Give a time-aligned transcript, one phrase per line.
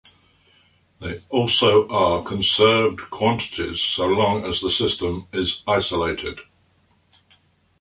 [0.99, 6.39] They also are conserved quantities, so long as the system is isolated.